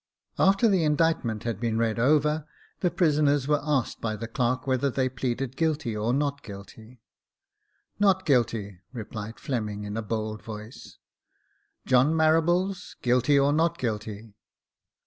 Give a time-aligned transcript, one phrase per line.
[0.31, 2.47] Jacob Faithful 87 After the indictment had been read over,
[2.79, 7.03] the prisoners were asked by the clerk whether they pleaded guilty or not guilty."
[7.99, 10.97] Not guilty," replied Fleming, in a bold voice.
[11.85, 14.33] "John Marables— guilty or not guilty?"